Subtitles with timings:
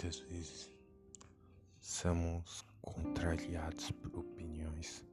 [0.00, 0.70] Muitas vezes
[1.80, 5.04] somos contrariados por opiniões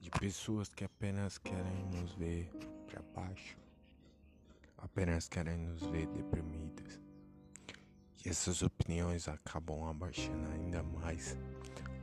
[0.00, 2.50] de pessoas que apenas querem nos ver
[2.84, 3.56] para baixo,
[4.78, 7.00] apenas querem nos ver deprimidas.
[8.24, 11.36] E essas opiniões acabam abaixando ainda mais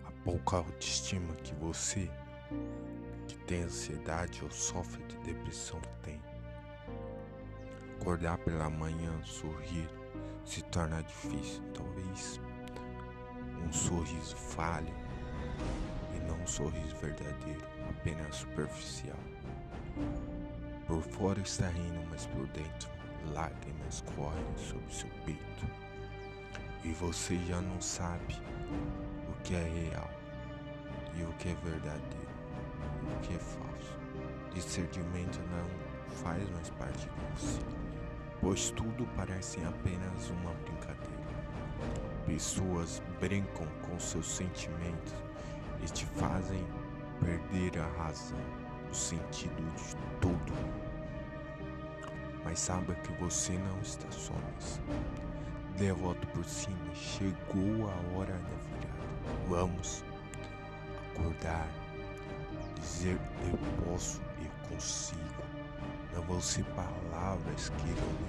[0.05, 2.09] a pouca autoestima que você,
[3.27, 6.21] que tem ansiedade ou sofre de depressão, tem.
[7.99, 9.98] Acordar pela manhã, sorrir
[10.49, 11.61] se torna difícil.
[11.75, 12.41] Talvez
[13.63, 14.93] um sorriso falho
[16.15, 19.19] e não um sorriso verdadeiro, apenas superficial.
[20.87, 22.89] Por fora está rindo, mas por dentro
[23.31, 25.67] lágrimas correm sobre seu peito.
[26.83, 28.41] E você já não sabe
[29.29, 30.09] o que é real
[31.15, 32.29] e o que é verdadeiro
[33.03, 33.99] e o que é falso.
[34.51, 37.88] Discernimento não faz mais parte de você
[38.41, 41.19] pois tudo parece apenas uma brincadeira.
[42.25, 45.13] Pessoas brincam com seus sentimentos
[45.83, 46.65] e te fazem
[47.19, 48.39] perder a razão,
[48.89, 50.53] o sentido de tudo.
[52.43, 54.81] Mas saiba que você não está só nisso.
[55.77, 55.93] Dê
[56.33, 58.99] por cima, chegou a hora da virada.
[59.47, 60.03] Vamos
[61.11, 61.67] acordar,
[62.75, 63.17] dizer
[63.49, 65.43] eu posso, eu consigo.
[66.13, 68.28] Não vão ser palavras que irão.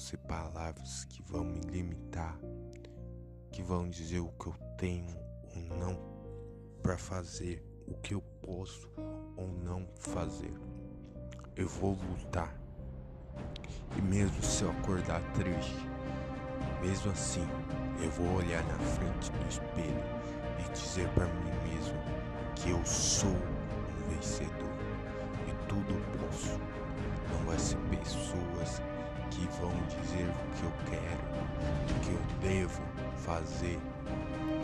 [0.00, 2.38] Ser palavras que vão me limitar,
[3.52, 5.14] que vão dizer o que eu tenho
[5.54, 5.98] ou não
[6.82, 8.90] para fazer, o que eu posso
[9.36, 10.54] ou não fazer.
[11.54, 12.58] Eu vou lutar.
[13.94, 15.86] E mesmo se eu acordar triste,
[16.80, 17.46] mesmo assim,
[18.02, 20.02] eu vou olhar na frente do espelho
[20.58, 21.98] e dizer para mim mesmo
[22.56, 24.70] que eu sou um vencedor
[25.70, 26.58] tudo posso.
[27.30, 28.82] Não vai ser pessoas
[29.30, 31.24] que vão dizer o que eu quero,
[31.90, 32.82] o que eu devo
[33.16, 33.78] fazer.
[34.04, 34.60] Não.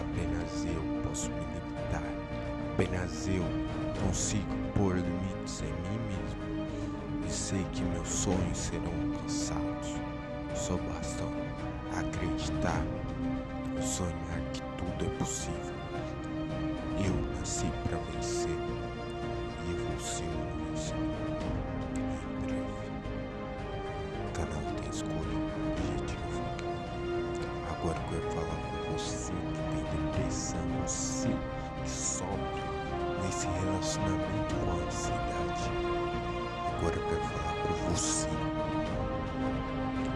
[0.00, 2.02] Apenas eu posso me limitar.
[2.72, 3.44] Apenas eu
[4.02, 7.26] consigo pôr limites em mim mesmo.
[7.26, 9.94] E sei que meus sonhos serão alcançados.
[10.54, 11.24] Só basta
[11.98, 12.82] acreditar,
[13.80, 15.74] sonhar que tudo é possível.
[16.98, 18.64] Eu nasci para vencer
[20.04, 20.94] seu início.
[20.96, 21.73] Em
[24.94, 25.36] escolha,
[25.72, 26.40] objetivo.
[27.68, 31.28] Agora eu quero falar com você que tem depressão, você
[31.82, 32.62] que sofre
[33.24, 35.70] nesse relacionamento com a ansiedade.
[36.76, 38.28] Agora eu quero falar com você.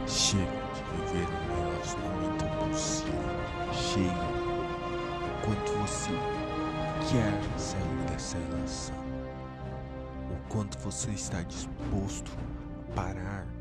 [0.06, 3.18] Chega de viver um relacionamento abusivo.
[3.72, 4.38] Chega.
[5.44, 6.12] Quanto você
[7.10, 9.08] quer sair dessa relação
[10.48, 12.32] quanto você está disposto
[12.90, 13.57] a parar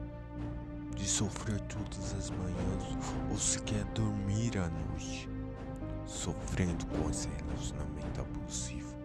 [0.98, 2.84] de sofrer todas as manhãs
[3.30, 5.30] ou se quer dormir à noite
[6.06, 8.96] sofrendo com esse relacionamento abusivo.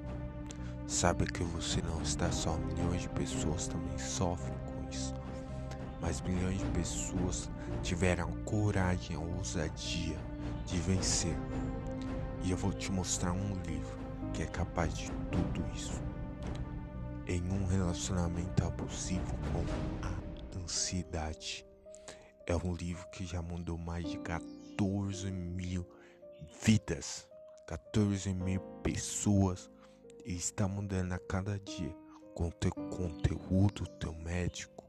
[0.87, 5.15] Sabe que você não está só, milhões de pessoas também sofrem com isso.
[6.01, 7.51] Mas milhões de pessoas
[7.83, 10.19] tiveram coragem, ousadia
[10.67, 11.37] de vencer.
[12.45, 13.99] E eu vou te mostrar um livro
[14.33, 16.01] que é capaz de tudo isso
[17.27, 21.72] em um relacionamento abusivo com a ansiedade.
[22.47, 25.87] É um livro que já mudou mais de 14 mil
[26.65, 27.29] vidas,
[27.67, 29.71] 14 mil pessoas
[30.25, 31.95] e está mudando a cada dia
[32.35, 34.85] com teu conteúdo, teu médico,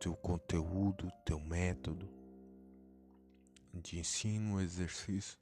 [0.00, 2.08] teu conteúdo, teu método
[3.72, 5.38] de ensino, exercício,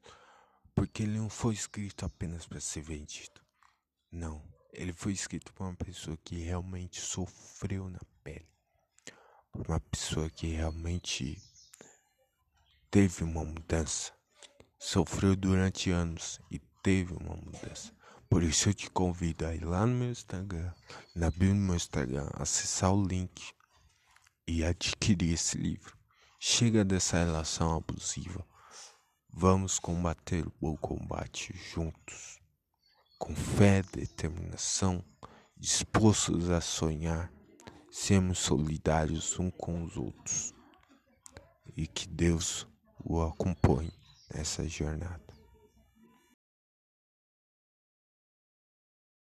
[0.75, 3.41] porque ele não foi escrito apenas para ser vendido.
[4.10, 4.42] Não
[4.72, 8.48] ele foi escrito por uma pessoa que realmente sofreu na pele,
[9.54, 11.41] uma pessoa que realmente
[12.91, 14.12] teve uma mudança,
[14.78, 17.92] sofreu durante anos e teve uma mudança.
[18.28, 20.72] Por isso eu te convido a ir lá no meu Instagram,
[21.14, 23.53] na bio do meu Instagram, acessar o link
[24.47, 25.96] e adquirir esse livro.
[26.38, 28.46] Chega dessa relação abusiva.
[29.31, 32.38] Vamos combater o bom combate juntos
[33.19, 35.05] com fé, determinação,
[35.56, 37.32] dispostos a sonhar,
[37.90, 40.55] sermos solidários uns com os outros
[41.76, 42.67] e que Deus
[43.05, 43.93] o acompanhe
[44.35, 45.27] nessa jornada.